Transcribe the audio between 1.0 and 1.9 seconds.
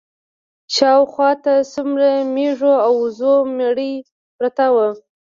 خوا ته د څو